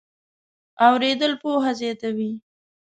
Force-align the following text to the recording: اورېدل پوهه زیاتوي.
اورېدل 0.87 1.33
پوهه 1.41 1.71
زیاتوي. 1.79 2.31